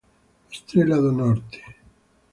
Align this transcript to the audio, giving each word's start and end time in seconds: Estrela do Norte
Estrela 0.51 0.97
do 1.03 1.11
Norte 1.11 1.59